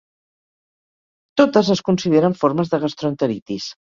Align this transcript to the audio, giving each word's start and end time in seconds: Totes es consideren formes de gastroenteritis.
Totes 1.41 1.69
es 1.75 1.85
consideren 1.91 2.37
formes 2.45 2.75
de 2.75 2.83
gastroenteritis. 2.87 3.71